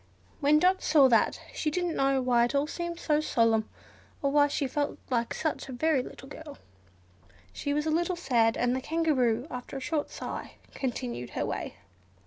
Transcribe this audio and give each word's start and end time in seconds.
When 0.39 0.57
Dot 0.57 0.81
saw 0.81 1.07
that, 1.09 1.39
she 1.53 1.69
didn't 1.69 1.95
know 1.95 2.23
why 2.23 2.45
it 2.45 2.55
all 2.55 2.65
seemed 2.65 2.99
solemn, 2.99 3.69
or 4.23 4.31
why 4.31 4.47
she 4.47 4.65
felt 4.65 4.97
such 5.31 5.69
a 5.69 5.73
very 5.73 6.01
little 6.01 6.27
girl. 6.27 6.57
She 7.53 7.71
was 7.71 7.85
a 7.85 7.91
little 7.91 8.15
sad, 8.15 8.57
and 8.57 8.75
the 8.75 8.81
Kangaroo, 8.81 9.45
after 9.51 9.77
a 9.77 9.79
short 9.79 10.09
sigh, 10.09 10.53
continued 10.73 11.29
her 11.37 11.45
way. 11.45 11.75